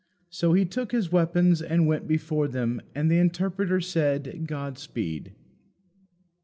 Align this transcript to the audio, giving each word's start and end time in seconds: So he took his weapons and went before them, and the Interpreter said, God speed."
So 0.31 0.53
he 0.53 0.65
took 0.65 0.91
his 0.93 1.11
weapons 1.11 1.61
and 1.61 1.85
went 1.85 2.07
before 2.07 2.47
them, 2.47 2.81
and 2.95 3.11
the 3.11 3.19
Interpreter 3.19 3.79
said, 3.79 4.47
God 4.47 4.79
speed." 4.79 5.35